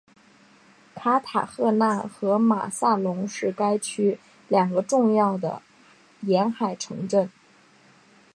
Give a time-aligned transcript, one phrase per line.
[0.95, 5.61] 卡塔赫纳和马萨龙是该区两个重要的
[6.21, 7.29] 沿海城镇。